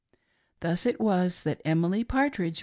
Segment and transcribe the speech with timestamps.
[0.61, 2.59] Tkus it was that Emily Partridge